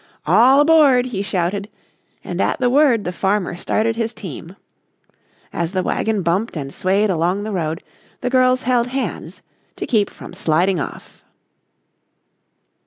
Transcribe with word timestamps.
"All 0.25 0.59
aboard!" 0.61 1.05
he 1.05 1.21
shouted, 1.21 1.69
and 2.23 2.41
at 2.41 2.59
the 2.59 2.71
word 2.71 3.03
the 3.03 3.11
farmer 3.11 3.55
started 3.55 3.95
his 3.95 4.15
team. 4.15 4.55
As 5.53 5.73
the 5.73 5.83
wagon 5.83 6.23
bumped 6.23 6.57
and 6.57 6.73
swayed 6.73 7.11
along 7.11 7.43
the 7.43 7.51
road, 7.51 7.83
the 8.21 8.29
girls 8.31 8.63
held 8.63 8.87
hands 8.87 9.43
to 9.75 9.85
keep 9.85 10.09
from 10.09 10.33
sliding 10.33 10.79
off. 10.79 11.23